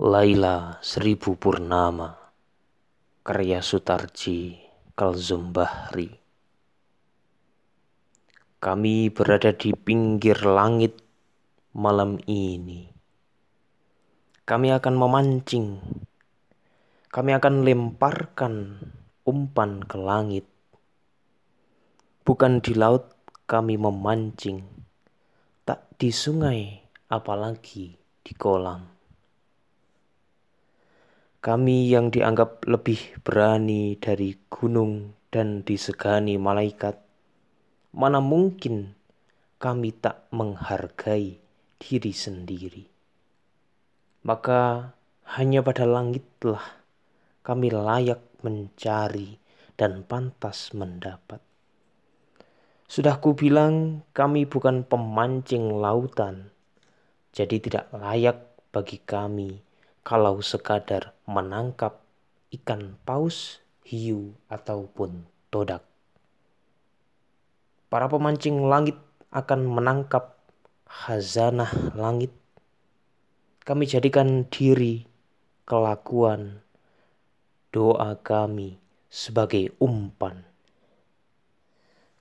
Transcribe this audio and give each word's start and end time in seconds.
Laila 0.00 0.80
Seribu 0.80 1.36
Purnama 1.36 2.16
Karya 3.20 3.60
Sutarji 3.60 4.56
Kalzum 4.96 5.52
Bahri 5.52 6.08
Kami 8.56 9.12
berada 9.12 9.52
di 9.52 9.76
pinggir 9.76 10.48
langit 10.48 10.96
malam 11.76 12.16
ini. 12.24 12.88
Kami 14.48 14.72
akan 14.72 14.94
memancing. 14.96 15.84
Kami 17.12 17.30
akan 17.36 17.60
lemparkan 17.60 18.80
umpan 19.28 19.84
ke 19.84 20.00
langit. 20.00 20.48
Bukan 22.24 22.64
di 22.64 22.72
laut 22.72 23.12
kami 23.44 23.76
memancing 23.76 24.64
Tak 25.68 25.84
di 26.00 26.08
sungai 26.08 26.80
apalagi 27.12 27.92
di 28.24 28.32
kolam 28.32 29.01
kami 31.42 31.90
yang 31.90 32.14
dianggap 32.14 32.70
lebih 32.70 33.18
berani 33.26 33.98
dari 33.98 34.38
gunung 34.46 35.10
dan 35.34 35.66
disegani 35.66 36.38
malaikat, 36.38 37.02
mana 37.90 38.22
mungkin 38.22 38.94
kami 39.58 39.90
tak 39.90 40.30
menghargai 40.30 41.42
diri 41.82 42.14
sendiri. 42.14 42.86
Maka 44.22 44.94
hanya 45.34 45.66
pada 45.66 45.82
langitlah 45.82 46.62
kami 47.42 47.74
layak 47.74 48.22
mencari 48.46 49.34
dan 49.74 50.06
pantas 50.06 50.70
mendapat. 50.78 51.42
Sudah 52.86 53.18
kubilang 53.18 54.06
kami 54.14 54.46
bukan 54.46 54.86
pemancing 54.86 55.74
lautan, 55.74 56.54
jadi 57.34 57.58
tidak 57.58 57.90
layak 57.90 58.38
bagi 58.70 59.02
kami 59.02 59.71
kalau 60.02 60.42
sekadar 60.42 61.14
menangkap 61.30 62.02
ikan 62.50 62.98
paus, 63.06 63.62
hiu, 63.86 64.34
ataupun 64.50 65.22
todak. 65.48 65.86
Para 67.86 68.10
pemancing 68.10 68.66
langit 68.66 68.98
akan 69.30 69.62
menangkap 69.70 70.34
khazanah 70.90 71.94
langit. 71.94 72.34
Kami 73.62 73.86
jadikan 73.86 74.50
diri, 74.50 75.06
kelakuan, 75.62 76.58
doa 77.70 78.18
kami 78.18 78.82
sebagai 79.06 79.70
umpan. 79.78 80.42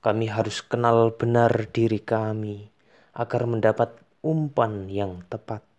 Kami 0.06 0.30
harus 0.30 0.62
kenal 0.62 1.18
benar 1.18 1.50
diri 1.74 1.98
kami 1.98 2.70
agar 3.18 3.50
mendapat 3.50 3.98
umpan 4.22 4.86
yang 4.86 5.26
tepat 5.26 5.71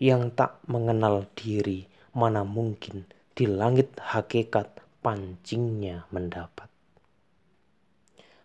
yang 0.00 0.32
tak 0.32 0.62
mengenal 0.68 1.26
diri, 1.34 1.88
mana 2.12 2.44
mungkin 2.44 3.04
di 3.32 3.48
langit 3.48 3.96
hakikat 3.98 4.80
pancingnya 5.00 6.06
mendapat. 6.12 6.68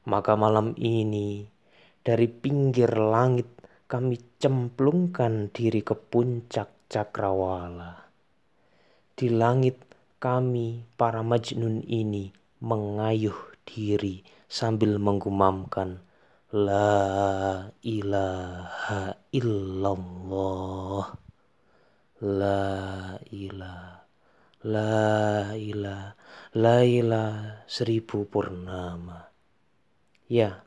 Maka 0.08 0.39
malam 0.39 0.72
ini 0.80 1.44
dari 2.00 2.31
pinggir 2.31 2.95
langit 2.95 3.52
kami 3.92 4.20
cemplungkan 4.39 5.52
diri 5.52 5.84
ke 5.84 5.95
puncak 5.95 6.88
cakrawala. 6.88 8.08
Di 9.11 9.28
langit 9.28 9.84
kami 10.23 10.88
para 10.95 11.20
majnun 11.22 11.84
ini 11.84 12.32
mengayuh 12.64 13.38
diri 13.67 14.23
sambil 14.48 14.95
menggumamkan 14.98 16.00
La 16.56 17.67
ilaha 17.84 19.11
illallah. 19.36 21.27
La 22.18 23.14
ilah, 23.30 24.02
la 24.66 25.54
ilah, 25.54 26.18
la 26.58 26.82
ilah 26.82 27.62
seribu 27.70 28.26
purnama. 28.26 29.22
Ya, 30.26 30.66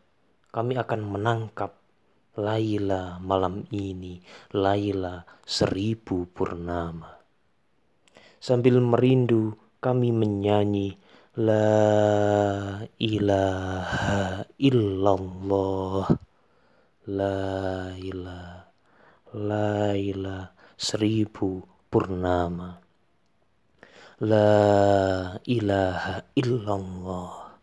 kami 0.54 0.78
akan 0.78 1.10
menangkap 1.10 1.74
Laila 2.38 3.18
malam 3.18 3.66
ini, 3.74 4.22
Laila 4.54 5.26
seribu 5.42 6.30
purnama. 6.30 7.18
Sambil 8.38 8.78
merindu 8.78 9.58
kami 9.82 10.14
menyanyi 10.14 11.02
La 11.34 12.86
ilaha 12.94 14.46
illallah 14.54 16.06
La 17.10 17.90
ilaha 17.98 18.70
La 19.34 19.98
ilaha 19.98 20.59
seribu 20.80 21.60
purnama. 21.92 22.80
La 24.24 25.36
ilaha 25.44 26.24
illallah. 26.32 27.60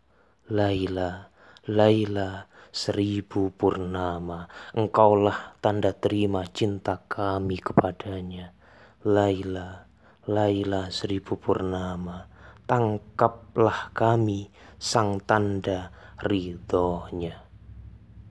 Laila, 0.54 1.26
Laila, 1.66 2.46
seribu 2.70 3.50
purnama. 3.50 4.46
Engkaulah 4.70 5.58
tanda 5.58 5.90
terima 5.98 6.46
cinta 6.46 7.02
kami 7.10 7.58
kepadanya. 7.58 8.54
Laila, 9.02 9.82
Laila, 10.30 10.86
seribu 10.94 11.42
purnama. 11.42 12.30
Tangkaplah 12.70 13.90
kami 13.98 14.46
sang 14.78 15.18
tanda 15.26 15.90
ridhonya. 16.22 17.47